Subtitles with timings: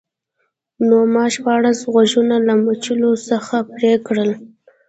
[0.87, 4.31] نو ما شپاړس غوږونه له مجلو څخه پرې کړل